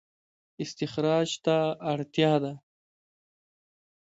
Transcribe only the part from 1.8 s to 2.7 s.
اړتیا ده